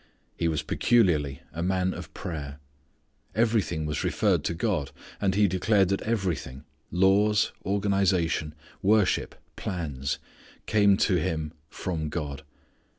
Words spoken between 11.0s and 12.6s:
to him from God.